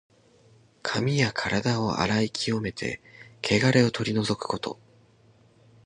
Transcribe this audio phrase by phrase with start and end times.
[0.81, 2.99] 髪やからだを洗い清めて、
[3.43, 4.79] けがれを取り除くこと。